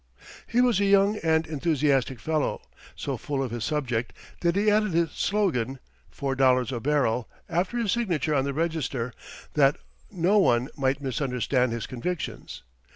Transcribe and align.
_He 0.47 0.61
was 0.61 0.79
a 0.79 0.85
young 0.85 1.17
and 1.17 1.45
enthusiastic 1.45 2.19
fellow, 2.19 2.61
so 2.95 3.17
full 3.17 3.43
of 3.43 3.51
his 3.51 3.63
subject 3.63 4.13
that 4.39 4.55
he 4.55 4.71
added 4.71 4.93
his 4.93 5.11
slogan, 5.11 5.77
"$4.00 6.11 6.71
a 6.75 6.81
bbl.," 6.81 7.25
after 7.47 7.77
his 7.77 7.91
signature 7.91 8.33
on 8.33 8.43
the 8.43 8.51
register, 8.55 9.13
that 9.53 9.77
no 10.09 10.39
one 10.39 10.69
might 10.75 11.01
misunderstand 11.03 11.71
his 11.71 11.85
convictions. 11.85 12.63